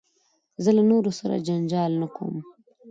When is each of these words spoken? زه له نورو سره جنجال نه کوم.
زه 0.63 0.69
له 0.77 0.83
نورو 0.91 1.11
سره 1.19 1.43
جنجال 1.47 1.91
نه 2.01 2.07
کوم. 2.15 2.35